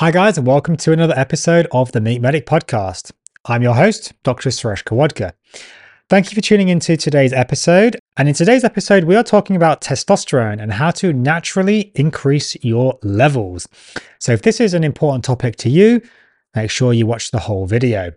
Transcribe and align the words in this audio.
Hi, 0.00 0.10
guys, 0.10 0.38
and 0.38 0.46
welcome 0.46 0.78
to 0.78 0.92
another 0.92 1.12
episode 1.14 1.68
of 1.72 1.92
the 1.92 2.00
Meat 2.00 2.22
Medic 2.22 2.46
podcast. 2.46 3.12
I'm 3.44 3.62
your 3.62 3.74
host, 3.74 4.14
Dr. 4.22 4.48
Suresh 4.48 4.82
Khirwadkar. 4.82 5.32
Thank 6.08 6.30
you 6.30 6.34
for 6.34 6.40
tuning 6.40 6.70
into 6.70 6.96
today's 6.96 7.34
episode. 7.34 7.98
And 8.16 8.26
in 8.26 8.34
today's 8.34 8.64
episode, 8.64 9.04
we 9.04 9.14
are 9.14 9.22
talking 9.22 9.56
about 9.56 9.82
testosterone 9.82 10.58
and 10.58 10.72
how 10.72 10.90
to 10.92 11.12
naturally 11.12 11.92
increase 11.96 12.56
your 12.64 12.98
levels. 13.02 13.68
So, 14.18 14.32
if 14.32 14.40
this 14.40 14.58
is 14.58 14.72
an 14.72 14.84
important 14.84 15.22
topic 15.22 15.56
to 15.56 15.68
you, 15.68 16.00
make 16.56 16.70
sure 16.70 16.94
you 16.94 17.04
watch 17.04 17.30
the 17.30 17.40
whole 17.40 17.66
video. 17.66 18.10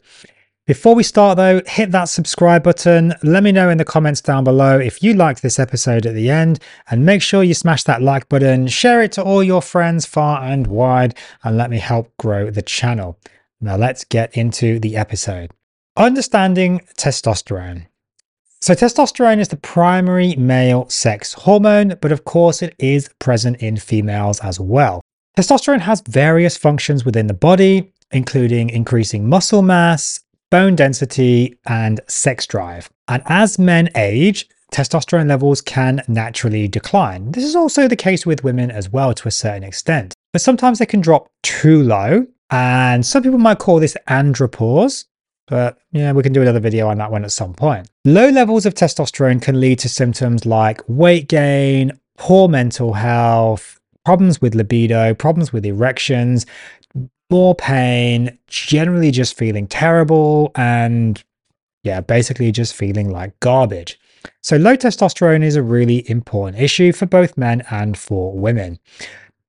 Before 0.66 0.96
we 0.96 1.04
start, 1.04 1.36
though, 1.36 1.62
hit 1.68 1.92
that 1.92 2.06
subscribe 2.06 2.64
button. 2.64 3.14
Let 3.22 3.44
me 3.44 3.52
know 3.52 3.70
in 3.70 3.78
the 3.78 3.84
comments 3.84 4.22
down 4.22 4.46
below 4.46 4.80
if 4.80 5.04
you 5.04 5.14
liked 5.14 5.42
this 5.42 5.60
episode 5.60 6.06
at 6.06 6.16
the 6.16 6.30
end, 6.30 6.60
and 6.90 7.06
make 7.06 7.22
sure 7.22 7.44
you 7.44 7.54
smash 7.54 7.84
that 7.84 8.02
like 8.02 8.30
button, 8.30 8.68
share 8.68 9.02
it 9.02 9.12
to 9.14 9.24
all 9.24 9.44
your 9.44 9.62
friends 9.62 10.06
far 10.06 10.42
and 10.42 10.68
wide, 10.68 11.18
and 11.44 11.58
let 11.58 11.70
me 11.70 11.80
help 11.80 12.16
grow 12.16 12.50
the 12.50 12.62
channel. 12.62 13.20
Now, 13.60 13.76
let's 13.76 14.06
get 14.06 14.38
into 14.38 14.80
the 14.80 14.96
episode. 14.96 15.52
Understanding 15.98 16.80
testosterone. 16.98 17.88
So, 18.62 18.74
testosterone 18.74 19.40
is 19.40 19.50
the 19.50 19.58
primary 19.58 20.34
male 20.38 20.88
sex 20.88 21.34
hormone, 21.34 21.98
but 22.00 22.14
of 22.14 22.24
course, 22.24 22.62
it 22.62 22.74
is 22.80 23.10
present 23.20 23.58
in 23.58 23.76
females 23.76 24.40
as 24.40 24.62
well. 24.62 25.02
Testosterone 25.38 25.82
has 25.82 26.00
various 26.08 26.56
functions 26.56 27.04
within 27.04 27.28
the 27.28 27.34
body, 27.34 27.92
including 28.12 28.70
increasing 28.70 29.28
muscle 29.28 29.62
mass, 29.62 30.22
bone 30.54 30.76
density, 30.76 31.58
and 31.66 32.00
sex 32.08 32.46
drive. 32.46 32.88
And 33.08 33.24
as 33.26 33.58
men 33.58 33.90
age, 33.96 34.48
testosterone 34.72 35.28
levels 35.28 35.62
can 35.62 36.04
naturally 36.08 36.68
decline. 36.68 37.32
This 37.32 37.44
is 37.44 37.56
also 37.56 37.88
the 37.88 37.96
case 37.96 38.24
with 38.24 38.44
women 38.44 38.70
as 38.70 38.88
well 38.88 39.16
to 39.16 39.28
a 39.28 39.32
certain 39.32 39.64
extent. 39.64 40.14
But 40.32 40.44
sometimes 40.44 40.78
they 40.78 40.86
can 40.86 41.02
drop 41.02 41.28
too 41.42 41.82
low, 41.82 42.28
and 42.52 43.04
some 43.04 43.24
people 43.24 43.40
might 43.40 43.58
call 43.58 43.80
this 43.80 43.98
andropause. 44.08 45.06
But 45.48 45.80
yeah, 45.92 46.12
we 46.12 46.22
can 46.22 46.34
do 46.34 46.44
another 46.44 46.60
video 46.60 46.88
on 46.88 47.00
that 47.00 47.10
one 47.10 47.24
at 47.24 47.32
some 47.32 47.56
point. 47.56 47.90
Low 48.06 48.30
levels 48.30 48.68
of 48.68 48.76
testosterone 48.76 49.42
can 49.42 49.60
lead 49.60 49.80
to 49.80 49.90
symptoms 49.90 50.46
like 50.46 50.82
weight 50.88 51.30
gain, 51.30 51.94
poor 52.20 52.48
mental 52.48 52.94
health, 52.94 53.80
problems 54.06 54.40
with 54.40 54.54
libido, 54.54 55.16
problems 55.16 55.52
with 55.52 55.66
erections, 55.66 56.46
more 57.34 57.56
pain, 57.56 58.38
generally 58.46 59.10
just 59.10 59.36
feeling 59.36 59.66
terrible, 59.66 60.52
and 60.54 61.24
yeah, 61.82 62.00
basically 62.00 62.52
just 62.52 62.76
feeling 62.76 63.10
like 63.10 63.40
garbage. 63.40 64.00
So, 64.42 64.56
low 64.58 64.78
testosterone 64.78 65.44
is 65.44 65.56
a 65.56 65.64
really 65.64 66.08
important 66.08 66.62
issue 66.62 66.94
for 66.94 67.08
both 67.08 67.36
men 67.36 67.64
and 67.72 67.98
for 67.98 68.38
women. 68.38 68.78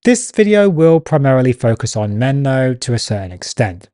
This 0.03 0.31
video 0.31 0.67
will 0.67 0.99
primarily 0.99 1.53
focus 1.53 1.95
on 1.95 2.17
men, 2.17 2.41
though, 2.41 2.73
to 2.73 2.93
a 2.95 2.99
certain 2.99 3.31
extent. 3.31 3.89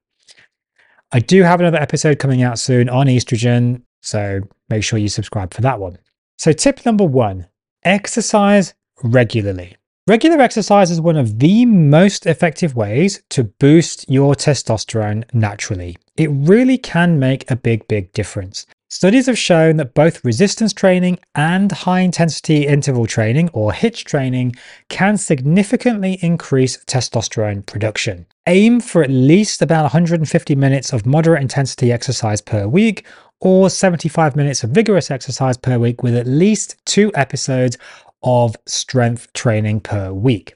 I 1.11 1.19
do 1.19 1.43
have 1.43 1.59
another 1.59 1.81
episode 1.81 2.17
coming 2.17 2.41
out 2.41 2.59
soon 2.59 2.87
on 2.87 3.07
estrogen, 3.07 3.81
so 4.01 4.39
make 4.69 4.85
sure 4.85 4.99
you 4.99 5.09
subscribe 5.09 5.53
for 5.53 5.61
that 5.61 5.81
one. 5.81 5.97
So, 6.37 6.53
tip 6.53 6.85
number 6.85 7.03
one 7.03 7.47
exercise 7.83 8.73
regularly. 9.03 9.75
Regular 10.07 10.41
exercise 10.41 10.89
is 10.89 10.99
one 10.99 11.15
of 11.15 11.37
the 11.37 11.63
most 11.63 12.25
effective 12.25 12.75
ways 12.75 13.21
to 13.29 13.43
boost 13.43 14.09
your 14.09 14.33
testosterone 14.33 15.23
naturally. 15.31 15.95
It 16.17 16.31
really 16.31 16.79
can 16.79 17.19
make 17.19 17.49
a 17.51 17.55
big, 17.55 17.87
big 17.87 18.11
difference. 18.11 18.65
Studies 18.89 19.27
have 19.27 19.37
shown 19.37 19.77
that 19.77 19.93
both 19.93 20.25
resistance 20.25 20.73
training 20.73 21.19
and 21.35 21.71
high 21.71 21.99
intensity 21.99 22.65
interval 22.65 23.05
training 23.05 23.51
or 23.53 23.71
HIIT 23.71 24.03
training 24.05 24.55
can 24.89 25.17
significantly 25.17 26.17
increase 26.23 26.83
testosterone 26.85 27.63
production. 27.63 28.25
Aim 28.47 28.79
for 28.79 29.03
at 29.03 29.11
least 29.11 29.61
about 29.61 29.83
150 29.83 30.55
minutes 30.55 30.93
of 30.93 31.05
moderate 31.05 31.43
intensity 31.43 31.91
exercise 31.91 32.41
per 32.41 32.67
week 32.67 33.05
or 33.39 33.69
75 33.69 34.35
minutes 34.35 34.63
of 34.63 34.71
vigorous 34.71 35.11
exercise 35.11 35.57
per 35.57 35.77
week 35.77 36.01
with 36.01 36.15
at 36.15 36.25
least 36.25 36.75
two 36.85 37.11
episodes 37.13 37.77
of 38.23 38.55
strength 38.65 39.31
training 39.33 39.81
per 39.81 40.11
week. 40.11 40.55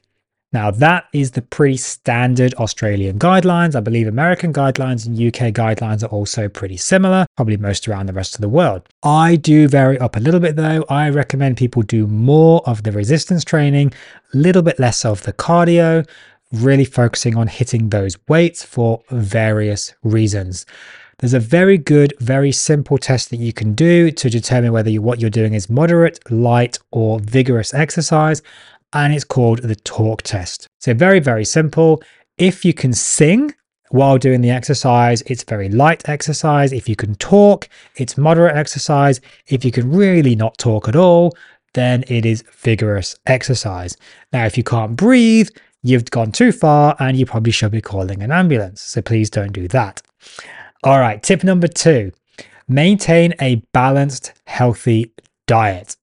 Now, 0.56 0.72
that 0.72 1.08
is 1.12 1.32
the 1.32 1.42
pretty 1.42 1.76
standard 1.76 2.54
Australian 2.54 3.20
guidelines. 3.20 3.76
I 3.76 3.82
believe 3.82 4.08
American 4.08 4.54
guidelines 4.54 5.06
and 5.06 5.20
UK 5.20 5.54
guidelines 5.54 6.02
are 6.02 6.08
also 6.08 6.48
pretty 6.48 6.78
similar, 6.78 7.26
probably 7.36 7.58
most 7.58 7.90
around 7.90 8.06
the 8.06 8.14
rest 8.14 8.36
of 8.36 8.42
the 8.42 8.48
world. 8.48 8.88
I 9.04 9.36
do 9.36 9.68
vary 9.68 10.00
up 10.00 10.16
a 10.16 10.22
little 10.22 10.40
bit 10.40 10.56
though. 10.56 10.86
I 10.88 11.10
recommend 11.10 11.58
people 11.58 11.82
do 11.82 12.08
more 12.08 12.62
of 12.66 12.84
the 12.84 12.94
resistance 12.94 13.44
training, 13.44 13.92
a 14.34 14.38
little 14.38 14.62
bit 14.62 14.80
less 14.80 15.04
of 15.04 15.24
the 15.24 15.34
cardio, 15.34 16.08
really 16.54 16.86
focusing 16.86 17.36
on 17.36 17.48
hitting 17.48 17.90
those 17.90 18.16
weights 18.30 18.64
for 18.64 19.02
various 19.10 19.94
reasons. 20.04 20.66
There's 21.20 21.34
a 21.34 21.40
very 21.40 21.78
good, 21.78 22.14
very 22.20 22.52
simple 22.52 22.98
test 22.98 23.30
that 23.30 23.38
you 23.38 23.54
can 23.54 23.74
do 23.74 24.12
to 24.12 24.30
determine 24.30 24.74
whether 24.74 24.90
you, 24.90 25.02
what 25.02 25.22
you're 25.22 25.30
doing 25.30 25.54
is 25.54 25.70
moderate, 25.70 26.20
light, 26.30 26.78
or 26.92 27.20
vigorous 27.20 27.74
exercise, 27.74 28.42
and 28.94 29.14
it's 29.14 29.24
called 29.24 29.60
the 29.60 29.76
talk 29.76 30.24
test. 30.24 30.68
So, 30.80 30.94
very, 30.94 31.20
very 31.20 31.46
simple. 31.46 32.04
If 32.38 32.66
you 32.66 32.74
can 32.74 32.92
sing 32.92 33.54
while 33.92 34.18
doing 34.18 34.42
the 34.42 34.50
exercise, 34.50 35.22
it's 35.24 35.44
very 35.44 35.70
light 35.70 36.08
exercise. 36.10 36.74
If 36.74 36.90
you 36.90 36.96
can 36.96 37.16
talk, 37.16 37.70
it's 37.96 38.18
moderate 38.18 38.58
exercise. 38.58 39.22
If 39.48 39.64
you 39.64 39.72
can 39.72 39.90
really 39.92 40.36
not 40.36 40.58
talk 40.58 40.90
at 40.90 40.96
all, 40.96 41.34
then 41.76 42.04
it 42.08 42.26
is 42.26 42.44
vigorous 42.58 43.16
exercise. 43.26 43.96
Now, 44.34 44.46
if 44.46 44.58
you 44.58 44.64
can't 44.64 44.96
breathe, 44.98 45.50
you've 45.82 46.10
gone 46.10 46.32
too 46.32 46.52
far 46.52 46.96
and 47.00 47.16
you 47.16 47.26
probably 47.26 47.52
should 47.52 47.72
be 47.72 47.82
calling 47.82 48.22
an 48.22 48.32
ambulance. 48.32 48.82
So 48.82 49.02
please 49.02 49.30
don't 49.30 49.54
do 49.54 49.68
that. 49.70 50.02
All 50.86 51.00
right, 51.00 51.22
tip 51.22 51.44
number 51.44 51.68
two 51.68 52.12
maintain 52.68 53.34
a 53.42 53.56
balanced, 53.74 54.34
healthy 54.46 55.14
diet. 55.48 55.96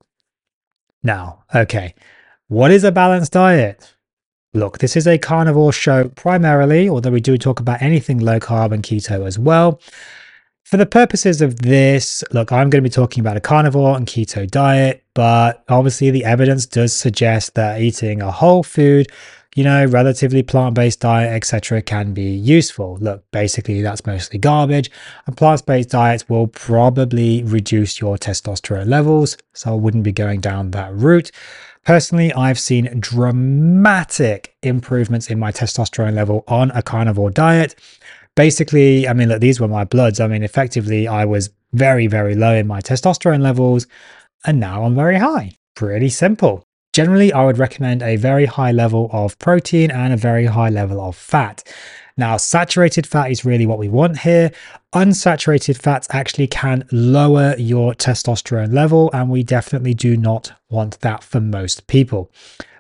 Now, 1.05 1.45
okay, 1.55 1.95
what 2.49 2.73
is 2.73 2.83
a 2.83 2.91
balanced 2.91 3.31
diet? 3.31 3.95
Look, 4.53 4.79
this 4.79 4.97
is 4.97 5.07
a 5.07 5.19
carnivore 5.19 5.73
show 5.73 6.09
primarily, 6.09 6.89
although 6.89 7.13
we 7.13 7.21
do 7.21 7.39
talk 7.39 7.61
about 7.61 7.81
anything 7.81 8.19
low 8.19 8.41
carb 8.41 8.73
and 8.73 8.83
keto 8.83 9.25
as 9.25 9.39
well. 9.39 9.81
For 10.65 10.79
the 10.79 10.87
purposes 10.87 11.41
of 11.41 11.61
this, 11.61 12.25
look, 12.33 12.51
I'm 12.51 12.69
going 12.69 12.83
to 12.83 12.89
be 12.89 12.93
talking 12.93 13.21
about 13.21 13.37
a 13.37 13.41
carnivore 13.41 13.97
and 13.97 14.05
keto 14.05 14.51
diet, 14.51 15.05
but 15.15 15.63
obviously 15.69 16.11
the 16.11 16.25
evidence 16.25 16.67
does 16.67 16.93
suggest 16.93 17.55
that 17.55 17.81
eating 17.81 18.21
a 18.21 18.33
whole 18.33 18.65
food 18.65 19.07
you 19.55 19.65
know, 19.65 19.85
relatively 19.85 20.43
plant 20.43 20.75
based 20.75 21.01
diet, 21.01 21.33
etc., 21.33 21.83
can 21.83 22.15
be 22.15 22.31
useful. 22.31 22.97
Look, 23.01 23.31
basically, 23.33 23.83
that's 23.83 24.07
mostly 24.07 24.39
garbage. 24.39 24.91
And 25.27 25.37
plant 25.37 25.67
based 25.67 25.91
diets 25.91 26.29
will 26.29 26.47
probably 26.47 27.43
reduce 27.43 28.01
your 28.01 28.17
testosterone 28.17 28.89
levels. 28.89 29.37
So 29.53 29.73
I 29.73 29.75
wouldn't 29.75 30.05
be 30.05 30.13
going 30.13 30.41
down 30.41 30.71
that 30.71 30.95
route. 30.95 31.31
Personally, 31.85 32.33
I've 32.33 32.61
seen 32.61 33.01
dramatic 33.01 34.55
improvements 34.63 35.29
in 35.29 35.39
my 35.39 35.51
testosterone 35.51 36.15
level 36.15 36.45
on 36.47 36.71
a 36.71 36.83
carnivore 36.83 37.31
diet. 37.31 37.75
Basically, 38.37 39.07
I 39.07 39.13
mean, 39.13 39.29
look, 39.29 39.41
these 39.41 39.61
were 39.61 39.69
my 39.69 39.85
bloods. 39.85 40.21
I 40.21 40.29
mean, 40.29 40.43
effectively, 40.43 41.07
I 41.09 41.25
was 41.25 41.51
very, 41.73 42.07
very 42.07 42.35
low 42.35 42.55
in 42.55 42.67
my 42.67 42.81
testosterone 42.81 43.43
levels, 43.43 43.87
and 44.47 44.61
now 44.61 44.85
I'm 44.85 44.95
very 44.95 45.19
high. 45.19 45.57
Pretty 45.75 46.09
simple. 46.09 46.65
Generally, 46.93 47.33
I 47.33 47.47
would 47.47 47.57
recommend 47.57 48.03
a 48.03 48.17
very 48.17 48.45
high 48.45 48.71
level 48.71 49.09
of 49.13 49.39
protein 49.39 49.91
and 49.91 50.13
a 50.13 50.17
very 50.17 50.45
high 50.45 50.69
level 50.69 51.01
of 51.01 51.17
fat. 51.17 51.63
Now, 52.19 52.37
saturated 52.37 53.07
fat 53.07 53.31
is 53.31 53.47
really 53.47 53.65
what 53.65 53.79
we 53.79 53.89
want 53.89 54.19
here. 54.19 54.51
Unsaturated 54.95 55.81
fats 55.81 56.07
actually 56.11 56.49
can 56.49 56.87
lower 56.93 57.55
your 57.57 57.95
testosterone 57.95 58.75
level, 58.75 59.11
and 59.15 59.31
we 59.31 59.43
definitely 59.43 59.95
do 59.95 60.19
not 60.19 60.53
want 60.69 61.01
that 61.01 61.25
for 61.25 61.41
most 61.41 61.87
people. 61.87 62.31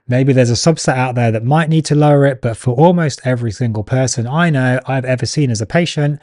Maybe 0.06 0.34
there's 0.34 0.50
a 0.50 0.54
subset 0.54 0.96
out 0.96 1.14
there 1.14 1.30
that 1.30 1.44
might 1.44 1.70
need 1.70 1.86
to 1.86 1.94
lower 1.94 2.26
it, 2.26 2.42
but 2.42 2.58
for 2.58 2.74
almost 2.74 3.22
every 3.24 3.50
single 3.50 3.84
person 3.84 4.26
I 4.26 4.50
know 4.50 4.78
I've 4.84 5.06
ever 5.06 5.24
seen 5.24 5.50
as 5.50 5.62
a 5.62 5.66
patient, 5.66 6.20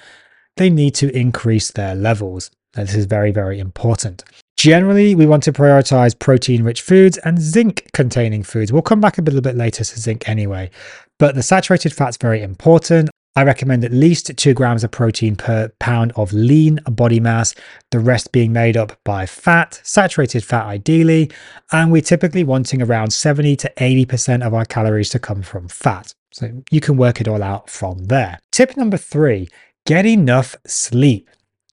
they 0.58 0.69
need 0.69 0.94
to 0.96 1.10
increase 1.18 1.72
their 1.72 1.96
levels. 1.96 2.52
This 2.74 2.94
is 2.94 3.06
very, 3.06 3.31
very 3.31 3.58
important. 3.58 4.24
Generally, 4.60 5.16
we 5.16 5.26
want 5.26 5.42
to 5.44 5.54
prioritize 5.54 6.20
protein 6.20 6.64
rich 6.64 6.82
foods 6.82 7.18
and 7.20 7.40
zinc 7.40 7.90
containing 7.94 8.44
foods. 8.44 8.74
We'll 8.74 8.82
come 8.82 9.00
back 9.00 9.18
a 9.18 9.22
little 9.22 9.40
bit 9.40 9.56
later 9.56 9.86
to 9.86 10.00
zinc 10.00 10.28
anyway, 10.28 10.70
but 11.18 11.36
the 11.36 11.42
saturated 11.42 11.94
fat's 11.94 12.18
very 12.18 12.42
important. 12.42 13.10
I 13.38 13.44
recommend 13.44 13.86
at 13.86 13.94
least 13.94 14.36
two 14.36 14.54
grams 14.54 14.84
of 14.84 14.92
protein 14.92 15.38
per 15.38 15.72
pound 15.80 16.12
of 16.18 16.34
lean 16.34 16.82
body 16.92 17.22
mass, 17.22 17.56
the 17.92 18.02
rest 18.02 18.34
being 18.34 18.52
made 18.52 18.76
up 18.76 19.00
by 19.06 19.26
fat, 19.26 19.80
saturated 19.86 20.44
fat 20.44 20.66
ideally, 20.66 21.32
and 21.72 21.90
we're 21.90 22.02
typically 22.02 22.44
wanting 22.44 22.82
around 22.82 23.14
70 23.14 23.56
to 23.56 23.72
80% 23.78 24.46
of 24.46 24.54
our 24.54 24.66
calories 24.66 25.08
to 25.12 25.20
come 25.20 25.42
from 25.42 25.70
fat. 25.70 26.14
So 26.34 26.64
you 26.70 26.82
can 26.82 26.98
work 26.98 27.22
it 27.22 27.30
all 27.30 27.44
out 27.44 27.70
from 27.70 28.08
there. 28.08 28.40
Tip 28.52 28.76
number 28.76 28.98
three 28.98 29.48
get 29.86 30.06
enough 30.06 30.58
sleep. 30.68 31.30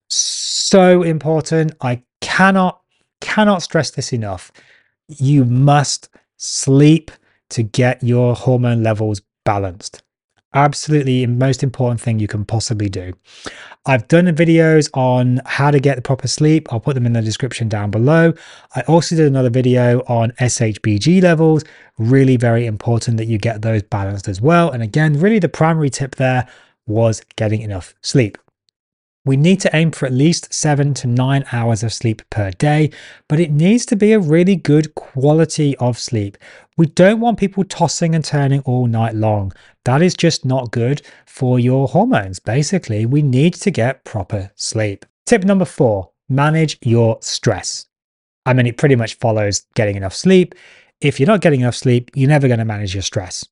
So 0.07 1.03
important. 1.03 1.73
I 1.81 2.03
cannot, 2.21 2.81
cannot 3.21 3.63
stress 3.63 3.91
this 3.91 4.13
enough. 4.13 4.51
You 5.07 5.45
must 5.45 6.09
sleep 6.37 7.11
to 7.49 7.63
get 7.63 8.03
your 8.03 8.35
hormone 8.35 8.83
levels 8.83 9.21
balanced. 9.45 10.03
Absolutely 10.53 11.25
most 11.27 11.61
important 11.61 12.01
thing 12.01 12.19
you 12.19 12.27
can 12.27 12.43
possibly 12.45 12.89
do. 12.89 13.13
I've 13.85 14.07
done 14.07 14.25
videos 14.27 14.89
on 14.93 15.41
how 15.45 15.71
to 15.71 15.79
get 15.79 15.97
the 15.97 16.01
proper 16.01 16.27
sleep. 16.27 16.71
I'll 16.71 16.79
put 16.79 16.95
them 16.95 17.05
in 17.05 17.13
the 17.13 17.21
description 17.21 17.69
down 17.69 17.91
below. 17.91 18.33
I 18.75 18.81
also 18.81 19.15
did 19.15 19.27
another 19.27 19.49
video 19.49 19.99
on 20.07 20.31
SHBG 20.39 21.21
levels. 21.21 21.63
Really 21.97 22.37
very 22.37 22.65
important 22.65 23.17
that 23.17 23.25
you 23.25 23.37
get 23.37 23.61
those 23.61 23.83
balanced 23.83 24.27
as 24.27 24.41
well. 24.41 24.71
And 24.71 24.81
again, 24.81 25.19
really 25.19 25.39
the 25.39 25.49
primary 25.49 25.89
tip 25.89 26.15
there 26.15 26.47
was 26.87 27.21
getting 27.35 27.61
enough 27.61 27.93
sleep. 28.01 28.37
We 29.27 29.35
need 29.35 29.59
to 29.59 29.75
aim 29.75 29.91
for 29.91 30.05
at 30.05 30.13
least 30.13 30.53
seven 30.53 30.93
to 30.95 31.07
nine 31.07 31.43
hours 31.51 31.83
of 31.83 31.91
sleep 31.91 32.21
per 32.29 32.51
day, 32.51 32.91
but 33.27 33.41
it 33.41 33.51
needs 33.51 33.85
to 33.87 33.97
be 33.97 34.13
a 34.13 34.19
really 34.21 34.55
good 34.55 34.95
quality 34.95 35.75
of 35.77 35.99
sleep. 35.99 36.37
We 36.77 36.85
don't 36.85 37.19
want 37.19 37.37
people 37.37 37.65
tossing 37.65 38.15
and 38.15 38.23
turning 38.23 38.61
all 38.61 38.87
night 38.87 39.15
long. 39.15 39.51
That 39.83 40.01
is 40.01 40.13
just 40.13 40.45
not 40.45 40.71
good 40.71 41.01
for 41.25 41.59
your 41.59 41.89
hormones. 41.89 42.39
Basically, 42.39 43.05
we 43.05 43.21
need 43.21 43.53
to 43.55 43.69
get 43.69 44.05
proper 44.05 44.49
sleep. 44.55 45.05
Tip 45.25 45.43
number 45.43 45.65
four 45.65 46.11
manage 46.29 46.77
your 46.81 47.17
stress. 47.19 47.85
I 48.45 48.53
mean, 48.53 48.65
it 48.65 48.77
pretty 48.77 48.95
much 48.95 49.15
follows 49.15 49.65
getting 49.75 49.97
enough 49.97 50.15
sleep. 50.15 50.55
If 51.01 51.19
you're 51.19 51.27
not 51.27 51.41
getting 51.41 51.59
enough 51.59 51.75
sleep, 51.75 52.11
you're 52.15 52.29
never 52.29 52.47
going 52.47 52.59
to 52.59 52.65
manage 52.65 52.95
your 52.95 53.03
stress. 53.03 53.45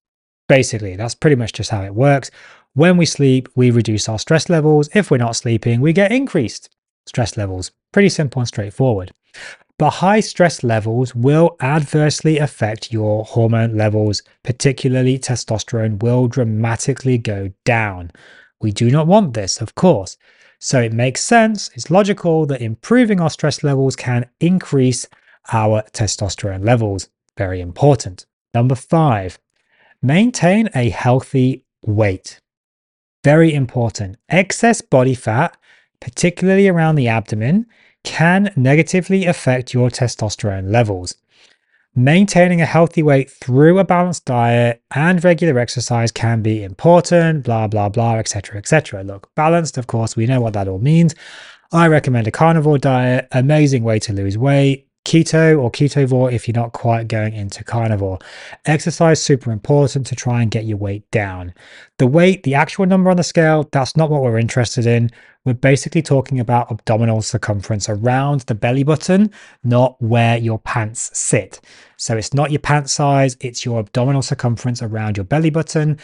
Basically, 0.48 0.96
that's 0.96 1.16
pretty 1.16 1.36
much 1.36 1.52
just 1.52 1.72
how 1.72 1.84
it 1.84 1.94
works. 1.94 2.32
When 2.76 2.98
we 2.98 3.06
sleep, 3.06 3.48
we 3.56 3.72
reduce 3.72 4.10
our 4.10 4.20
stress 4.20 4.50
levels. 4.50 4.90
If 4.94 5.10
we're 5.10 5.16
not 5.16 5.38
sleeping, 5.38 5.80
we 5.80 5.94
get 5.94 6.12
increased 6.12 6.70
stress 7.06 7.38
levels. 7.38 7.72
Pretty 7.94 8.10
simple 8.10 8.42
and 8.42 8.48
straightforward. 8.50 9.14
But 9.80 9.92
high 9.92 10.20
stress 10.20 10.62
levels 10.62 11.16
will 11.16 11.56
adversely 11.62 12.38
affect 12.38 12.92
your 12.92 13.24
hormone 13.24 13.78
levels, 13.78 14.24
particularly 14.44 15.18
testosterone 15.18 16.04
will 16.04 16.28
dramatically 16.28 17.18
go 17.18 17.50
down. 17.64 18.12
We 18.60 18.74
do 18.74 18.92
not 18.92 19.08
want 19.08 19.36
this, 19.36 19.62
of 19.62 19.76
course. 19.76 20.18
So 20.60 20.82
it 20.82 20.92
makes 20.92 21.22
sense, 21.22 21.70
it's 21.76 21.90
logical 21.90 22.46
that 22.48 22.62
improving 22.62 23.22
our 23.22 23.30
stress 23.30 23.64
levels 23.64 23.96
can 23.96 24.30
increase 24.42 25.08
our 25.54 25.82
testosterone 25.94 26.66
levels. 26.66 27.08
Very 27.38 27.62
important. 27.62 28.26
Number 28.54 28.76
five, 28.76 29.40
maintain 30.02 30.68
a 30.76 30.90
healthy 30.90 31.64
weight. 31.86 32.42
Very 33.26 33.56
important. 33.56 34.18
Excess 34.30 34.82
body 34.82 35.16
fat, 35.16 35.58
particularly 36.00 36.68
around 36.68 36.94
the 36.94 37.08
abdomen, 37.08 37.66
can 38.04 38.54
negatively 38.56 39.26
affect 39.26 39.74
your 39.74 39.90
testosterone 39.90 40.70
levels. 40.70 41.16
Maintaining 41.96 42.62
a 42.62 42.68
healthy 42.68 43.02
weight 43.02 43.32
through 43.32 43.80
a 43.80 43.84
balanced 43.84 44.26
diet 44.26 44.84
and 44.94 45.24
regular 45.24 45.58
exercise 45.58 46.12
can 46.12 46.44
be 46.44 46.64
important, 46.64 47.44
blah, 47.44 47.66
blah, 47.66 47.90
blah, 47.90 48.18
etc., 48.18 48.60
etc. 48.60 49.04
Look, 49.04 49.34
balanced, 49.34 49.80
of 49.80 49.88
course, 49.88 50.16
we 50.16 50.28
know 50.28 50.40
what 50.40 50.54
that 50.54 50.68
all 50.68 50.78
means. 50.78 51.16
I 51.72 51.88
recommend 51.88 52.28
a 52.28 52.32
carnivore 52.32 52.78
diet, 52.78 53.28
amazing 53.32 53.84
way 53.84 53.98
to 54.02 54.14
lose 54.14 54.38
weight 54.38 54.88
keto 55.06 55.62
or 55.62 55.72
ketovore 55.72 56.34
if 56.34 56.48
you're 56.48 56.56
not 56.56 56.74
quite 56.74 57.08
going 57.08 57.34
into 57.34 57.64
carnivore. 57.64 58.20
Exercise 58.66 59.22
super 59.22 59.52
important 59.52 60.06
to 60.08 60.16
try 60.16 60.42
and 60.42 60.52
get 60.52 60.66
your 60.66 60.78
weight 60.78 61.10
down. 61.12 61.54
The 61.98 62.08
weight, 62.08 62.44
the 62.44 62.56
actual 62.56 62.86
number 62.86 63.10
on 63.10 63.18
the 63.18 63.24
scale, 63.24 63.70
that's 63.72 63.96
not 63.96 64.10
what 64.10 64.22
we're 64.22 64.40
interested 64.40 64.86
in. 64.86 65.12
We're 65.46 65.54
basically 65.54 66.02
talking 66.02 66.40
about 66.40 66.72
abdominal 66.72 67.22
circumference 67.22 67.88
around 67.88 68.42
the 68.42 68.56
belly 68.56 68.84
button, 68.84 69.32
not 69.64 70.02
where 70.02 70.38
your 70.38 70.58
pants 70.60 71.18
sit. 71.18 71.62
So 71.98 72.18
it's 72.18 72.34
not 72.34 72.52
your 72.52 72.60
pant 72.60 72.90
size, 72.90 73.38
it's 73.40 73.64
your 73.64 73.80
abdominal 73.80 74.24
circumference 74.24 74.82
around 74.82 75.18
your 75.18 75.24
belly 75.24 75.52
button. 75.52 76.00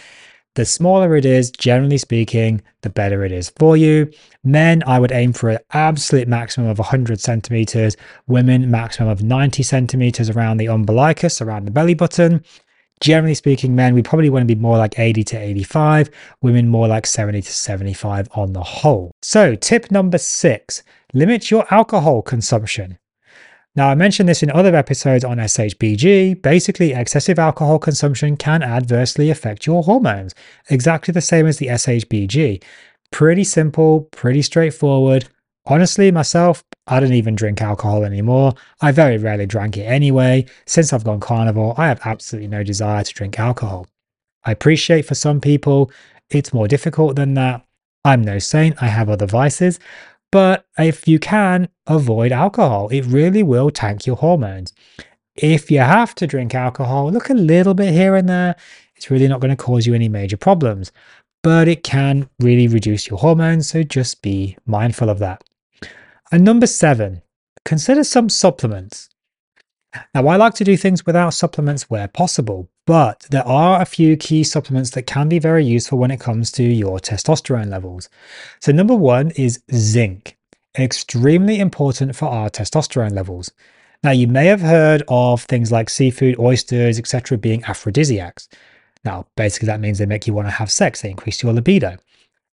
The 0.56 0.66
smaller 0.66 1.16
it 1.16 1.26
is, 1.26 1.50
generally 1.50 1.98
speaking, 1.98 2.62
the 2.82 2.90
better 2.90 3.24
it 3.24 3.32
is 3.32 3.54
for 3.58 3.78
you. 3.78 4.12
Men, 4.44 4.84
I 4.86 5.00
would 5.00 5.14
aim 5.14 5.32
for 5.32 5.50
an 5.50 5.60
absolute 5.72 6.28
maximum 6.28 6.68
of 6.68 6.78
100 6.78 7.22
centimeters. 7.22 7.96
Women, 8.28 8.70
maximum 8.70 9.08
of 9.08 9.24
90 9.24 9.64
centimeters 9.64 10.30
around 10.30 10.58
the 10.58 10.68
umbilicus, 10.68 11.42
around 11.42 11.66
the 11.66 11.72
belly 11.72 11.94
button. 11.94 12.44
Generally 13.00 13.36
speaking, 13.36 13.76
men, 13.76 13.96
we 13.96 14.04
probably 14.04 14.30
want 14.30 14.48
to 14.48 14.54
be 14.54 14.60
more 14.60 14.78
like 14.78 15.00
80 15.00 15.24
to 15.24 15.38
85, 15.38 16.10
women 16.42 16.68
more 16.68 16.88
like 16.88 17.08
70 17.08 17.42
to 17.42 17.52
75 17.52 18.28
on 18.34 18.52
the 18.52 18.62
whole. 18.62 19.12
So, 19.22 19.56
tip 19.56 19.90
number 19.90 20.18
six 20.18 20.84
limit 21.14 21.50
your 21.50 21.66
alcohol 21.74 22.22
consumption. 22.22 22.98
Now, 23.74 23.90
I 23.90 23.96
mentioned 23.96 24.28
this 24.28 24.44
in 24.44 24.52
other 24.52 24.76
episodes 24.76 25.24
on 25.24 25.38
SHBG. 25.38 26.42
Basically, 26.42 26.92
excessive 26.92 27.40
alcohol 27.40 27.80
consumption 27.80 28.36
can 28.36 28.64
adversely 28.64 29.30
affect 29.30 29.66
your 29.66 29.84
hormones, 29.84 30.36
exactly 30.70 31.14
the 31.14 31.22
same 31.22 31.48
as 31.48 31.58
the 31.58 31.68
SHBG. 31.68 32.62
Pretty 33.12 33.46
simple, 33.46 34.10
pretty 34.12 34.42
straightforward. 34.42 35.30
Honestly, 35.66 36.12
myself, 36.12 36.64
I 36.88 37.00
don't 37.00 37.14
even 37.14 37.36
drink 37.36 37.62
alcohol 37.62 38.04
anymore. 38.04 38.54
I 38.82 38.92
very 38.92 39.18
rarely 39.18 39.46
drank 39.46 39.78
it 39.78 39.84
anyway. 39.84 40.48
Since 40.66 40.92
I've 40.92 41.06
gone 41.06 41.22
carnivore, 41.22 41.76
I 41.78 41.88
have 41.88 42.02
absolutely 42.04 42.50
no 42.50 42.64
desire 42.64 43.04
to 43.04 43.14
drink 43.14 43.40
alcohol. 43.40 43.88
I 44.44 44.52
appreciate 44.52 45.06
for 45.06 45.16
some 45.16 45.40
people 45.40 45.92
it's 46.30 46.54
more 46.54 46.68
difficult 46.68 47.16
than 47.16 47.36
that. 47.36 47.66
I'm 48.04 48.24
no 48.24 48.40
saint, 48.40 48.82
I 48.82 48.88
have 48.88 49.10
other 49.10 49.28
vices, 49.28 49.80
but 50.32 50.66
if 50.78 51.08
you 51.08 51.20
can, 51.20 51.70
avoid 51.88 52.32
alcohol. 52.32 52.88
It 52.90 53.06
really 53.06 53.44
will 53.44 53.70
tank 53.70 54.06
your 54.06 54.16
hormones. 54.16 54.74
If 55.36 55.70
you 55.72 55.80
have 55.80 56.16
to 56.16 56.28
drink 56.28 56.56
alcohol, 56.56 57.12
look 57.12 57.30
a 57.30 57.34
little 57.34 57.74
bit 57.74 57.94
here 57.94 58.16
and 58.16 58.28
there. 58.28 58.56
It's 58.96 59.12
really 59.12 59.28
not 59.28 59.42
going 59.42 59.56
to 59.56 59.62
cause 59.62 59.86
you 59.86 59.94
any 59.94 60.10
major 60.10 60.38
problems, 60.38 60.92
but 61.44 61.68
it 61.68 61.84
can 61.84 62.30
really 62.40 62.68
reduce 62.68 63.08
your 63.08 63.20
hormones. 63.20 63.70
So 63.70 63.84
just 63.84 64.22
be 64.22 64.58
mindful 64.66 65.10
of 65.10 65.20
that. 65.20 65.44
And 66.32 66.44
number 66.44 66.68
seven, 66.68 67.22
consider 67.66 68.04
some 68.04 68.30
supplements. 68.30 69.10
Now, 70.16 70.28
I 70.28 70.38
like 70.38 70.54
to 70.56 70.64
do 70.64 70.78
things 70.78 71.06
without 71.06 71.34
supplements 71.34 71.90
where 71.90 72.08
possible, 72.08 72.70
but 72.86 73.28
there 73.30 73.46
are 73.46 73.82
a 73.82 73.86
few 73.86 74.16
key 74.16 74.44
supplements 74.44 74.92
that 74.92 75.04
can 75.04 75.28
be 75.28 75.40
very 75.40 75.66
useful 75.66 75.98
when 75.98 76.12
it 76.12 76.20
comes 76.20 76.52
to 76.54 76.64
your 76.64 77.00
testosterone 77.00 77.70
levels. 77.70 78.10
So, 78.62 78.72
number 78.72 78.96
one 78.96 79.32
is 79.32 79.62
zinc, 79.74 80.38
extremely 80.80 81.60
important 81.60 82.16
for 82.16 82.28
our 82.28 82.50
testosterone 82.50 83.14
levels. 83.14 83.52
Now, 84.02 84.12
you 84.12 84.28
may 84.28 84.46
have 84.46 84.62
heard 84.62 85.04
of 85.10 85.44
things 85.44 85.72
like 85.72 85.90
seafood, 85.90 86.40
oysters, 86.40 86.98
etc., 86.98 87.38
being 87.38 87.64
aphrodisiacs. 87.66 88.48
Now, 89.04 89.28
basically, 89.36 89.68
that 89.68 89.82
means 89.82 89.98
they 89.98 90.06
make 90.06 90.26
you 90.26 90.34
want 90.34 90.48
to 90.48 90.52
have 90.54 90.72
sex, 90.72 91.02
they 91.02 91.10
increase 91.10 91.44
your 91.44 91.52
libido. 91.52 91.98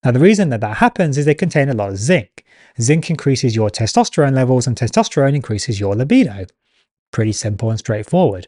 Now, 0.03 0.11
the 0.11 0.19
reason 0.19 0.49
that 0.49 0.61
that 0.61 0.77
happens 0.77 1.17
is 1.17 1.25
they 1.25 1.35
contain 1.35 1.69
a 1.69 1.73
lot 1.73 1.89
of 1.89 1.97
zinc. 1.97 2.43
Zinc 2.81 3.09
increases 3.11 3.55
your 3.55 3.69
testosterone 3.69 4.33
levels, 4.33 4.65
and 4.65 4.75
testosterone 4.75 5.35
increases 5.35 5.79
your 5.79 5.95
libido 5.95 6.47
pretty 7.11 7.31
simple 7.31 7.69
and 7.69 7.79
straightforward. 7.79 8.47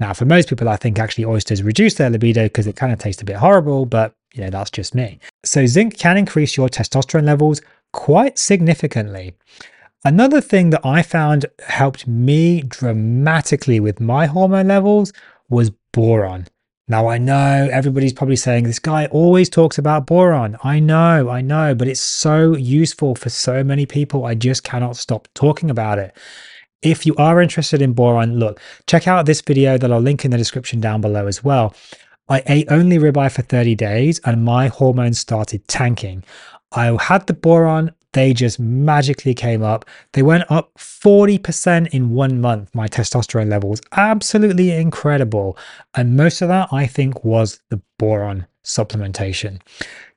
Now, 0.00 0.12
for 0.12 0.24
most 0.24 0.48
people, 0.48 0.68
I 0.68 0.76
think 0.76 0.98
actually 0.98 1.24
oysters 1.24 1.62
reduce 1.62 1.94
their 1.94 2.10
libido 2.10 2.44
because 2.44 2.66
it 2.66 2.76
kind 2.76 2.92
of 2.92 2.98
tastes 2.98 3.22
a 3.22 3.24
bit 3.24 3.36
horrible, 3.36 3.86
but 3.86 4.12
you 4.34 4.42
know, 4.42 4.50
that's 4.50 4.70
just 4.70 4.94
me. 4.94 5.20
So, 5.44 5.66
zinc 5.66 5.96
can 5.96 6.16
increase 6.16 6.56
your 6.56 6.68
testosterone 6.68 7.24
levels 7.24 7.62
quite 7.92 8.38
significantly. 8.38 9.34
Another 10.04 10.40
thing 10.40 10.70
that 10.70 10.84
I 10.84 11.02
found 11.02 11.46
helped 11.66 12.06
me 12.06 12.62
dramatically 12.62 13.80
with 13.80 14.00
my 14.00 14.26
hormone 14.26 14.68
levels 14.68 15.12
was 15.48 15.70
boron. 15.92 16.48
Now, 16.86 17.08
I 17.08 17.16
know 17.16 17.68
everybody's 17.72 18.12
probably 18.12 18.36
saying 18.36 18.64
this 18.64 18.78
guy 18.78 19.06
always 19.06 19.48
talks 19.48 19.78
about 19.78 20.04
boron. 20.04 20.58
I 20.62 20.80
know, 20.80 21.30
I 21.30 21.40
know, 21.40 21.74
but 21.74 21.88
it's 21.88 22.00
so 22.00 22.54
useful 22.54 23.14
for 23.14 23.30
so 23.30 23.64
many 23.64 23.86
people. 23.86 24.26
I 24.26 24.34
just 24.34 24.64
cannot 24.64 24.98
stop 24.98 25.26
talking 25.32 25.70
about 25.70 25.98
it. 25.98 26.14
If 26.84 27.06
you 27.06 27.16
are 27.16 27.40
interested 27.40 27.80
in 27.80 27.94
boron, 27.94 28.38
look, 28.38 28.60
check 28.86 29.08
out 29.08 29.24
this 29.24 29.40
video 29.40 29.78
that 29.78 29.90
I'll 29.90 30.00
link 30.00 30.24
in 30.24 30.30
the 30.30 30.36
description 30.36 30.80
down 30.80 31.00
below 31.00 31.26
as 31.26 31.42
well. 31.42 31.74
I 32.28 32.42
ate 32.46 32.70
only 32.70 32.98
ribeye 32.98 33.32
for 33.32 33.42
30 33.42 33.74
days 33.74 34.20
and 34.24 34.44
my 34.44 34.68
hormones 34.68 35.18
started 35.18 35.66
tanking. 35.66 36.24
I 36.72 36.96
had 37.00 37.26
the 37.26 37.32
boron, 37.32 37.92
they 38.12 38.34
just 38.34 38.60
magically 38.60 39.34
came 39.34 39.62
up. 39.62 39.86
They 40.12 40.22
went 40.22 40.50
up 40.50 40.72
40% 40.78 41.88
in 41.88 42.10
one 42.10 42.40
month, 42.40 42.74
my 42.74 42.86
testosterone 42.86 43.50
levels. 43.50 43.80
Absolutely 43.92 44.70
incredible. 44.70 45.56
And 45.94 46.16
most 46.16 46.42
of 46.42 46.48
that, 46.48 46.68
I 46.70 46.86
think, 46.86 47.24
was 47.24 47.60
the 47.70 47.80
boron 47.98 48.46
supplementation. 48.62 49.60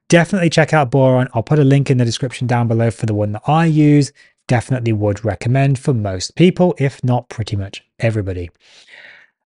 Definitely 0.09 0.50
check 0.50 0.74
out 0.74 0.91
boron. 0.91 1.27
I'll 1.33 1.43
put 1.43 1.59
a 1.59 1.63
link 1.63 1.89
in 1.89 1.97
the 1.97 2.05
description 2.05 2.45
down 2.45 2.67
below 2.67 2.91
for 2.91 3.05
the 3.05 3.13
one 3.13 3.31
that 3.33 3.41
I 3.47 3.65
use 3.65 4.12
definitely 4.47 4.93
would 4.93 5.23
recommend 5.23 5.79
for 5.79 5.93
most 5.93 6.35
people, 6.35 6.75
if 6.77 7.03
not 7.03 7.29
pretty 7.29 7.55
much 7.55 7.83
everybody. 7.99 8.49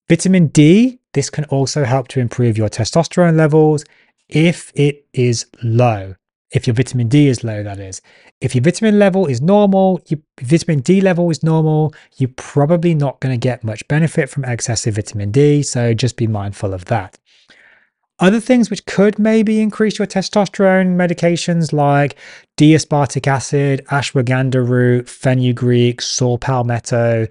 Vitamin 0.10 0.48
D, 0.48 1.00
this 1.14 1.30
can 1.30 1.46
also 1.46 1.84
help 1.84 2.08
to 2.10 2.20
improve 2.20 2.58
your 2.58 2.70
testosterone 2.70 3.36
levels 3.36 3.84
if 4.30 4.72
it 4.76 5.06
is 5.14 5.46
low. 5.64 6.16
If 6.52 6.66
your 6.66 6.74
vitamin 6.74 7.10
D 7.10 7.28
is 7.28 7.44
low, 7.44 7.62
that 7.62 7.78
is. 7.78 8.02
If 8.40 8.56
your 8.56 8.64
vitamin 8.64 8.98
level 8.98 9.26
is 9.26 9.42
normal, 9.42 10.00
your 10.08 10.22
vitamin 10.40 10.80
D 10.80 11.02
level 11.02 11.30
is 11.30 11.44
normal, 11.44 11.94
you're 12.16 12.30
probably 12.38 12.96
not 12.96 13.20
going 13.20 13.38
to 13.38 13.38
get 13.38 13.66
much 13.66 13.86
benefit 13.90 14.30
from 14.30 14.46
excessive 14.46 14.96
vitamin 14.96 15.32
D. 15.32 15.62
So 15.62 15.94
just 15.94 16.16
be 16.16 16.26
mindful 16.28 16.74
of 16.74 16.86
that. 16.86 17.18
Other 18.20 18.40
things 18.40 18.72
which 18.72 18.86
could 18.86 19.20
maybe 19.20 19.62
increase 19.62 20.00
your 20.00 20.08
testosterone 20.08 20.96
medications 20.96 21.72
like 21.72 22.16
D-aspartic 22.56 23.28
acid, 23.28 23.86
ashwagandha 23.92 24.68
root, 24.68 25.08
fenugreek, 25.08 26.02
saw 26.02 26.38
palmetto. 26.38 27.28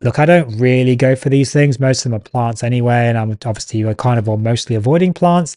Look, 0.00 0.20
I 0.20 0.26
don't 0.26 0.56
really 0.58 0.94
go 0.94 1.16
for 1.16 1.28
these 1.28 1.52
things. 1.52 1.80
Most 1.80 2.04
of 2.06 2.12
them 2.12 2.20
are 2.20 2.20
plants 2.20 2.62
anyway, 2.62 3.08
and 3.08 3.18
I'm 3.18 3.30
obviously 3.44 3.82
a 3.82 3.94
carnivore, 3.96 4.38
mostly 4.38 4.76
avoiding 4.76 5.12
plants. 5.12 5.56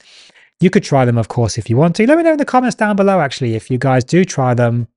You 0.59 0.71
could 0.71 0.83
try 0.83 1.05
them, 1.05 1.17
of 1.17 1.27
course, 1.27 1.59
if 1.59 1.69
you 1.69 1.77
want 1.77 1.95
to. 1.97 2.07
Let 2.07 2.17
me 2.17 2.23
know 2.23 2.31
in 2.31 2.37
the 2.37 2.45
comments 2.45 2.75
down 2.75 2.95
below, 2.95 3.19
actually, 3.19 3.53
if 3.53 3.69
you 3.69 3.77
guys 3.77 4.03
do 4.03 4.25
try 4.25 4.55
them 4.55 4.87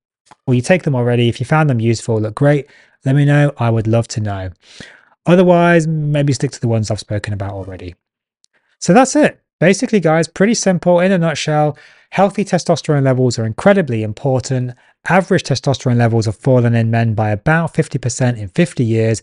or 0.47 0.55
you 0.55 0.63
take 0.63 0.85
them 0.85 0.95
already. 0.95 1.29
If 1.29 1.41
you 1.41 1.47
found 1.47 1.69
them 1.69 1.79
useful, 1.79 2.19
look 2.21 2.35
great. 2.35 2.69
Let 3.05 3.17
me 3.17 3.27
know. 3.27 3.53
I 3.59 3.69
would 3.69 3.87
love 3.87 4.09
to 4.09 4.21
know. 4.21 4.51
Otherwise, 5.27 5.87
maybe 5.87 6.33
stick 6.33 6.53
to 6.53 6.61
the 6.61 6.69
ones 6.69 6.91
I've 6.91 7.01
spoken 7.01 7.35
about 7.35 7.53
already. 7.53 7.95
So 8.79 8.95
that's 8.95 9.15
it. 9.15 9.42
Basically, 9.63 10.01
guys, 10.01 10.27
pretty 10.27 10.55
simple 10.55 10.99
in 10.99 11.13
a 11.13 11.19
nutshell. 11.19 11.79
Healthy 12.11 12.45
testosterone 12.45 13.05
levels 13.05 13.39
are 13.39 13.47
incredibly 13.47 14.03
important. 14.03 14.73
Average 15.09 15.45
testosterone 15.45 15.99
levels 15.99 16.27
have 16.27 16.35
fallen 16.35 16.75
in 16.75 16.91
men 16.91 17.15
by 17.15 17.31
about 17.31 17.73
50% 17.73 18.39
in 18.39 18.49
50 18.49 18.85
years. 18.85 19.23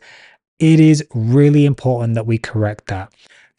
It 0.60 0.79
is 0.79 1.05
really 1.13 1.65
important 1.65 2.15
that 2.15 2.25
we 2.25 2.38
correct 2.38 2.88
that. 2.88 3.13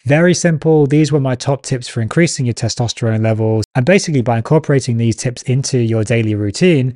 Very 0.06 0.32
simple. 0.32 0.86
These 0.86 1.12
were 1.12 1.20
my 1.20 1.34
top 1.34 1.64
tips 1.64 1.86
for 1.86 2.00
increasing 2.00 2.46
your 2.46 2.54
testosterone 2.54 3.22
levels. 3.22 3.66
And 3.74 3.84
basically, 3.84 4.22
by 4.22 4.38
incorporating 4.38 4.96
these 4.96 5.16
tips 5.16 5.42
into 5.42 5.76
your 5.76 6.02
daily 6.02 6.34
routine, 6.34 6.94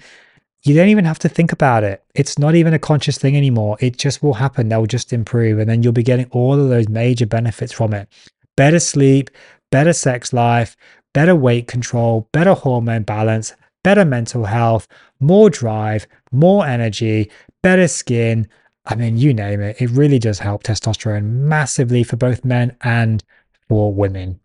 you 0.63 0.75
don't 0.75 0.89
even 0.89 1.05
have 1.05 1.19
to 1.19 1.29
think 1.29 1.53
about 1.53 1.85
it. 1.85 2.03
It's 2.15 2.39
not 2.39 2.55
even 2.55 2.73
a 2.73 2.79
conscious 2.79 3.19
thing 3.19 3.37
anymore. 3.37 3.77
It 3.81 3.99
just 3.99 4.23
will 4.23 4.33
happen. 4.33 4.71
They'll 4.71 4.87
just 4.87 5.13
improve. 5.13 5.59
And 5.59 5.69
then 5.69 5.83
you'll 5.83 5.93
be 5.93 6.03
getting 6.03 6.29
all 6.31 6.59
of 6.59 6.71
those 6.71 6.89
major 6.89 7.27
benefits 7.27 7.71
from 7.71 7.93
it 7.93 8.09
better 8.57 8.81
sleep, 8.81 9.31
better 9.75 9.93
sex 9.93 10.33
life, 10.33 10.77
better 11.15 11.35
weight 11.35 11.67
control, 11.67 12.29
better 12.31 12.55
hormone 12.55 13.03
balance, 13.03 13.53
better 13.83 14.05
mental 14.05 14.45
health, 14.45 14.87
more 15.19 15.51
drive, 15.51 16.07
more 16.31 16.65
energy, 16.65 17.29
better 17.61 17.89
skin. 17.89 18.47
I 18.87 18.95
mean, 18.95 19.17
you 19.17 19.35
name 19.35 19.61
it. 19.61 19.83
It 19.83 19.91
really 19.91 20.21
does 20.21 20.39
help 20.39 20.63
testosterone 20.63 21.25
massively 21.25 22.05
for 22.05 22.15
both 22.15 22.45
men 22.45 22.77
and 22.83 23.25
for 23.69 23.93
women. 23.93 24.39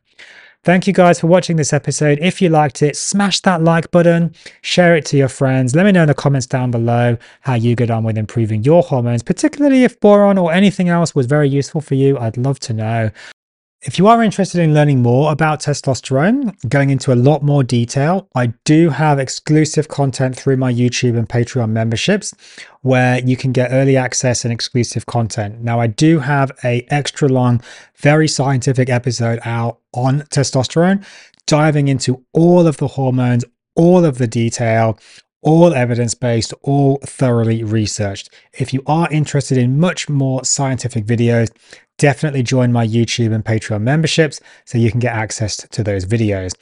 Thank 0.63 0.87
you 0.87 0.93
guys 0.93 1.19
for 1.19 1.27
watching 1.27 1.57
this 1.57 1.73
episode. 1.73 2.17
If 2.23 2.41
you 2.41 2.49
liked 2.49 2.81
it, 2.81 2.97
smash 2.97 3.39
that 3.41 3.61
like 3.61 3.91
button, 3.91 4.33
share 4.63 4.95
it 4.95 5.05
to 5.05 5.17
your 5.17 5.29
friends. 5.29 5.75
Let 5.75 5.85
me 5.85 5.91
know 5.91 6.01
in 6.01 6.07
the 6.07 6.15
comments 6.15 6.47
down 6.47 6.71
below 6.71 7.17
how 7.41 7.53
you 7.53 7.75
get 7.75 7.91
on 7.91 8.03
with 8.03 8.17
improving 8.17 8.63
your 8.63 8.81
hormones, 8.81 9.21
particularly 9.21 9.83
if 9.83 9.99
boron 9.99 10.39
or 10.39 10.51
anything 10.51 10.89
else 10.89 11.13
was 11.13 11.27
very 11.27 11.47
useful 11.47 11.81
for 11.81 11.93
you. 11.93 12.17
I'd 12.17 12.35
love 12.35 12.59
to 12.61 12.73
know. 12.73 13.11
If 13.81 13.97
you 13.97 14.07
are 14.07 14.21
interested 14.21 14.59
in 14.59 14.73
learning 14.73 15.01
more 15.01 15.31
about 15.31 15.61
testosterone, 15.61 16.53
going 16.67 16.89
into 16.89 17.13
a 17.13 17.15
lot 17.15 17.43
more 17.43 17.63
detail, 17.63 18.27
I 18.35 18.47
do 18.65 18.89
have 18.89 19.19
exclusive 19.19 19.87
content 19.87 20.35
through 20.35 20.57
my 20.57 20.73
YouTube 20.73 21.17
and 21.17 21.29
Patreon 21.29 21.69
memberships 21.69 22.33
where 22.81 23.19
you 23.19 23.37
can 23.37 23.53
get 23.53 23.71
early 23.71 23.95
access 23.95 24.43
and 24.43 24.51
exclusive 24.51 25.05
content. 25.05 25.61
Now, 25.61 25.79
I 25.79 25.87
do 25.87 26.19
have 26.19 26.51
a 26.65 26.85
extra 26.89 27.29
long, 27.29 27.61
very 27.95 28.27
scientific 28.27 28.89
episode 28.89 29.39
out 29.45 29.79
on 29.93 30.23
testosterone, 30.23 31.05
diving 31.47 31.87
into 31.87 32.25
all 32.33 32.67
of 32.67 32.77
the 32.77 32.87
hormones, 32.87 33.45
all 33.77 34.03
of 34.03 34.17
the 34.17 34.27
detail, 34.27 34.99
all 35.41 35.73
evidence 35.73 36.13
based, 36.13 36.53
all 36.61 36.99
thoroughly 37.03 37.63
researched. 37.63 38.29
If 38.53 38.73
you 38.73 38.83
are 38.87 39.11
interested 39.11 39.57
in 39.57 39.79
much 39.79 40.09
more 40.09 40.43
scientific 40.43 41.05
videos, 41.05 41.49
definitely 41.97 42.43
join 42.43 42.71
my 42.71 42.85
YouTube 42.85 43.33
and 43.33 43.43
Patreon 43.43 43.81
memberships 43.81 44.39
so 44.65 44.77
you 44.77 44.91
can 44.91 44.99
get 44.99 45.13
access 45.13 45.57
to 45.57 45.83
those 45.83 46.05
videos. 46.05 46.53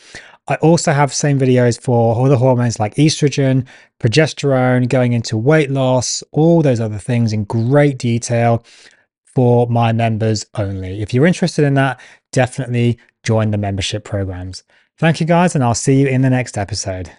I 0.49 0.55
also 0.55 0.93
have 0.93 1.13
same 1.13 1.39
videos 1.39 1.79
for 1.79 2.25
other 2.25 2.37
hormones 2.37 2.79
like 2.79 2.95
estrogen, 2.95 3.67
progesterone, 3.99 4.87
going 4.87 5.13
into 5.13 5.37
weight 5.37 5.69
loss, 5.69 6.23
all 6.31 6.61
those 6.61 6.79
other 6.79 6.97
things 6.97 7.33
in 7.33 7.43
great 7.43 7.97
detail 7.97 8.63
for 9.35 9.67
my 9.67 9.91
members 9.91 10.45
only. 10.55 11.01
If 11.01 11.13
you're 11.13 11.27
interested 11.27 11.65
in 11.65 11.73
that, 11.75 11.99
definitely 12.31 12.97
join 13.23 13.51
the 13.51 13.57
membership 13.57 14.05
programs. 14.05 14.63
Thank 14.97 15.19
you 15.19 15.27
guys, 15.27 15.53
and 15.53 15.63
I'll 15.63 15.75
see 15.75 15.99
you 15.99 16.07
in 16.07 16.21
the 16.21 16.29
next 16.29 16.57
episode. 16.57 17.11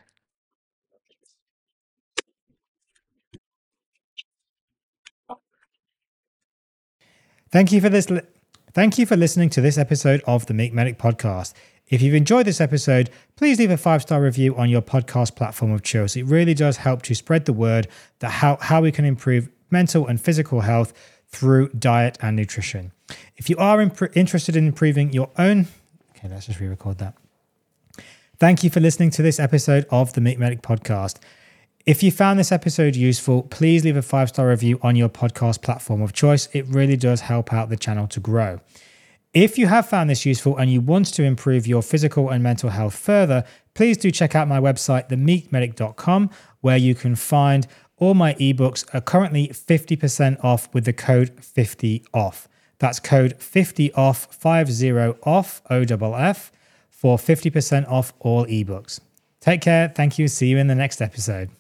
Thank 7.51 7.73
you 7.73 7.81
for 7.81 7.89
this. 7.89 8.11
Li- 8.11 8.21
Thank 8.73 8.99
you 8.99 9.07
for 9.07 9.17
listening 9.17 9.49
to 9.51 9.61
this 9.61 9.79
episode 9.79 10.23
of 10.27 10.47
the 10.47 10.55
Meat 10.55 10.75
Medic 10.75 10.99
podcast. 10.99 11.55
If 11.89 12.03
you've 12.03 12.15
enjoyed 12.15 12.47
this 12.47 12.61
episode, 12.61 13.09
please 13.37 13.59
leave 13.59 13.71
a 13.71 13.79
five 13.79 14.03
star 14.03 14.21
review 14.21 14.55
on 14.57 14.69
your 14.69 14.83
podcast 14.83 15.35
platform 15.35 15.73
of 15.73 15.83
choice. 15.83 16.17
It 16.17 16.25
really 16.25 16.53
does 16.53 16.77
help 16.77 17.03
to 17.03 17.15
spread 17.15 17.47
the 17.47 17.55
word 17.55 17.89
that 18.19 18.31
how, 18.31 18.59
how 18.61 18.83
we 18.83 18.93
can 18.93 19.07
improve 19.07 19.49
mental 19.71 20.07
and 20.07 20.21
physical 20.21 20.61
health 20.61 20.93
through 21.29 21.71
diet 21.71 22.19
and 22.21 22.37
nutrition. 22.37 22.93
If 23.37 23.49
you 23.49 23.57
are 23.57 23.81
imp- 23.81 24.15
interested 24.17 24.55
in 24.55 24.67
improving 24.67 25.13
your 25.15 25.31
own, 25.39 25.69
okay, 26.11 26.29
let's 26.29 26.47
just 26.47 26.61
re 26.61 26.69
record 26.69 26.99
that. 26.99 27.15
Thank 28.39 28.63
you 28.63 28.71
for 28.71 28.81
listening 28.81 29.11
to 29.13 29.23
this 29.23 29.41
episode 29.41 29.87
of 29.91 30.13
the 30.13 30.21
Meat 30.21 30.39
Medic 30.39 30.61
podcast. 30.61 31.17
If 31.89 32.03
you 32.03 32.11
found 32.11 32.39
this 32.39 32.53
episode 32.53 32.97
useful, 32.97 33.45
please 33.45 33.83
leave 33.83 33.97
a 33.97 34.03
five 34.03 34.29
star 34.29 34.49
review 34.51 34.79
on 34.83 34.95
your 34.95 35.09
podcast 35.09 35.63
platform 35.63 36.03
of 36.03 36.13
choice. 36.13 36.47
It 36.53 36.67
really 36.67 36.99
does 36.99 37.23
help 37.23 37.51
out 37.51 37.71
the 37.71 37.79
channel 37.79 38.07
to 38.09 38.21
grow. 38.21 38.61
If 39.33 39.57
you 39.57 39.69
have 39.69 39.89
found 39.89 40.11
this 40.11 40.27
useful 40.27 40.59
and 40.59 40.71
you 40.71 40.83
want 40.83 41.07
to 41.15 41.23
improve 41.23 41.67
your 41.67 41.81
physical 41.81 42.29
and 42.29 42.43
mental 42.43 42.69
health 42.69 42.95
further, 42.95 43.43
please 43.73 43.97
do 43.97 44.11
check 44.11 44.35
out 44.35 44.47
my 44.47 44.61
website, 44.61 45.09
themeatmedic.com, 45.09 46.29
where 46.61 46.77
you 46.77 46.95
can 46.95 47.17
find 47.17 47.67
all 47.97 48.13
my 48.13 48.35
ebooks 48.35 48.85
are 48.95 49.01
currently 49.01 49.49
50% 49.49 50.45
off 50.45 50.69
with 50.75 50.85
the 50.85 50.93
code 50.93 51.37
50OFF. 51.37 52.49
That's 52.81 53.01
code 53.01 53.39
50OFF, 53.39 54.27
50 54.35 55.23
off, 55.23 55.63
OFF, 55.71 56.53
for 56.91 57.17
50% 57.17 57.89
off 57.91 58.13
all 58.21 58.45
ebooks. 58.45 59.01
Take 59.41 59.63
care. 59.63 59.89
Thank 59.89 60.19
you. 60.19 60.29
See 60.29 60.49
you 60.49 60.59
in 60.59 60.67
the 60.67 60.75
next 60.75 61.01
episode. 61.01 61.49